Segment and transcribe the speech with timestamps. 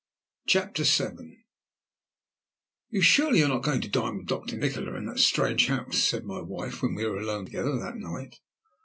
[0.47, 1.45] CHAPTER VII
[2.89, 6.23] "You surely are not going to dine with Doctor Nikola in that strange house?" said
[6.25, 8.39] my wife, when we were alone together that night.